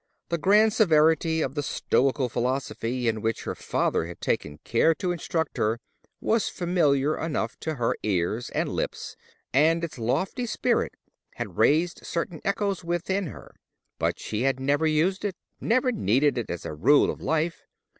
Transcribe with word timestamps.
The 0.29 0.39
grand 0.39 0.73
severity 0.73 1.41
of 1.43 1.53
the 1.53 1.61
stoical 1.61 2.27
philosophy 2.27 3.07
in 3.07 3.21
which 3.21 3.43
her 3.43 3.53
father 3.53 4.07
had 4.07 4.19
taken 4.19 4.57
care 4.63 4.95
to 4.95 5.11
instruct 5.11 5.57
her, 5.57 5.79
was 6.19 6.49
familiar 6.49 7.15
enough 7.19 7.55
to 7.59 7.75
her 7.75 7.95
ears 8.01 8.49
and 8.49 8.67
lips, 8.69 9.15
and 9.53 9.83
its 9.83 9.99
lofty 9.99 10.47
spirit 10.47 10.93
had 11.35 11.57
raised 11.57 12.03
certain 12.03 12.41
echoes 12.43 12.83
within 12.83 13.27
her; 13.27 13.53
but 13.99 14.17
she 14.19 14.41
had 14.41 14.59
never 14.59 14.87
used 14.87 15.23
it, 15.23 15.35
never 15.59 15.91
needed 15.91 16.35
it 16.35 16.49
as 16.49 16.65
a 16.65 16.73
rule 16.73 17.11
of 17.11 17.21
life. 17.21 17.61